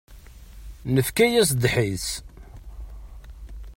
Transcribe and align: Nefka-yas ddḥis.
Nefka-yas 0.95 1.49
ddḥis. 1.53 2.07